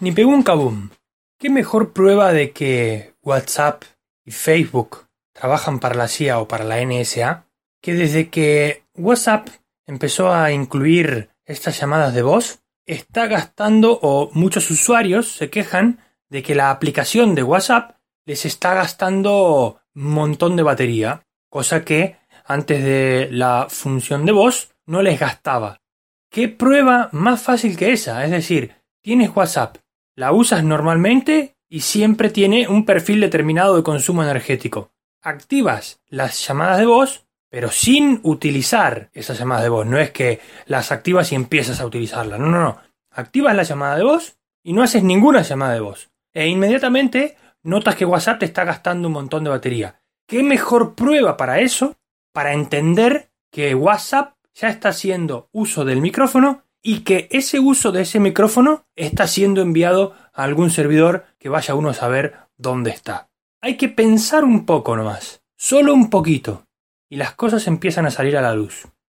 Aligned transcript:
Ni 0.00 0.12
pegó 0.12 0.30
un 0.30 0.42
kaboom. 0.42 0.90
¿Qué 1.38 1.50
mejor 1.50 1.92
prueba 1.92 2.32
de 2.32 2.52
que 2.52 3.14
WhatsApp 3.22 3.84
y 4.24 4.30
Facebook 4.30 5.06
trabajan 5.32 5.78
para 5.80 5.94
la 5.94 6.08
CIA 6.08 6.40
o 6.40 6.48
para 6.48 6.64
la 6.64 6.84
NSA 6.84 7.46
que 7.84 7.92
desde 7.92 8.30
que 8.30 8.84
WhatsApp 8.94 9.48
empezó 9.86 10.32
a 10.32 10.50
incluir 10.52 11.28
estas 11.44 11.78
llamadas 11.78 12.14
de 12.14 12.22
voz, 12.22 12.62
está 12.86 13.26
gastando 13.26 13.98
o 14.00 14.30
muchos 14.32 14.70
usuarios 14.70 15.32
se 15.32 15.50
quejan 15.50 16.00
de 16.30 16.42
que 16.42 16.54
la 16.54 16.70
aplicación 16.70 17.34
de 17.34 17.42
WhatsApp 17.42 17.96
les 18.24 18.46
está 18.46 18.72
gastando 18.72 19.82
un 19.94 20.02
montón 20.02 20.56
de 20.56 20.62
batería, 20.62 21.26
cosa 21.50 21.84
que 21.84 22.16
antes 22.46 22.82
de 22.82 23.28
la 23.30 23.66
función 23.68 24.24
de 24.24 24.32
voz 24.32 24.74
no 24.86 25.02
les 25.02 25.20
gastaba. 25.20 25.82
¿Qué 26.30 26.48
prueba 26.48 27.10
más 27.12 27.42
fácil 27.42 27.76
que 27.76 27.92
esa? 27.92 28.24
Es 28.24 28.30
decir, 28.30 28.74
tienes 29.02 29.30
WhatsApp, 29.36 29.76
la 30.16 30.32
usas 30.32 30.64
normalmente 30.64 31.56
y 31.68 31.80
siempre 31.80 32.30
tiene 32.30 32.68
un 32.68 32.84
perfil 32.84 33.20
determinado 33.20 33.76
de 33.76 33.82
consumo 33.82 34.22
energético. 34.22 34.92
Activas 35.22 36.00
las 36.08 36.46
llamadas 36.46 36.78
de 36.78 36.86
voz, 36.86 37.26
pero 37.48 37.70
sin 37.70 38.20
utilizar 38.22 39.10
esas 39.12 39.38
llamadas 39.38 39.64
de 39.64 39.70
voz. 39.70 39.86
No 39.86 39.98
es 39.98 40.10
que 40.10 40.40
las 40.66 40.92
activas 40.92 41.32
y 41.32 41.34
empiezas 41.34 41.80
a 41.80 41.86
utilizarlas. 41.86 42.38
No, 42.38 42.46
no, 42.46 42.60
no. 42.60 42.78
Activas 43.10 43.54
la 43.54 43.62
llamada 43.62 43.96
de 43.96 44.04
voz 44.04 44.38
y 44.62 44.72
no 44.72 44.82
haces 44.82 45.02
ninguna 45.02 45.42
llamada 45.42 45.74
de 45.74 45.80
voz. 45.80 46.10
E 46.32 46.46
inmediatamente 46.46 47.36
notas 47.62 47.96
que 47.96 48.04
WhatsApp 48.04 48.40
te 48.40 48.46
está 48.46 48.64
gastando 48.64 49.08
un 49.08 49.14
montón 49.14 49.44
de 49.44 49.50
batería. 49.50 50.00
¿Qué 50.26 50.42
mejor 50.42 50.94
prueba 50.94 51.36
para 51.36 51.60
eso? 51.60 51.96
Para 52.32 52.52
entender 52.52 53.30
que 53.50 53.74
WhatsApp 53.74 54.34
ya 54.54 54.68
está 54.68 54.90
haciendo 54.90 55.48
uso 55.52 55.84
del 55.84 56.00
micrófono 56.00 56.64
y 56.86 57.00
que 57.00 57.28
ese 57.30 57.58
uso 57.58 57.90
de 57.90 58.02
ese 58.02 58.20
micrófono 58.20 58.84
está 58.94 59.26
siendo 59.26 59.62
enviado 59.62 60.14
a 60.34 60.44
algún 60.44 60.70
servidor 60.70 61.24
que 61.38 61.48
vaya 61.48 61.74
uno 61.74 61.88
a 61.88 61.94
saber 61.94 62.34
dónde 62.58 62.90
está. 62.90 63.30
Hay 63.62 63.78
que 63.78 63.88
pensar 63.88 64.44
un 64.44 64.66
poco 64.66 64.94
nomás, 64.94 65.42
solo 65.56 65.94
un 65.94 66.10
poquito, 66.10 66.66
y 67.08 67.16
las 67.16 67.34
cosas 67.34 67.66
empiezan 67.66 68.04
a 68.04 68.10
salir 68.10 68.36
a 68.36 68.42
la 68.42 68.54
luz. 68.54 68.86